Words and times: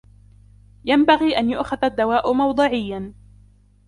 ينبغي 0.85 1.37
أن 1.37 1.49
يؤخذ 1.49 1.85
الدواء 1.85 2.33
موضعيا. 2.33 3.13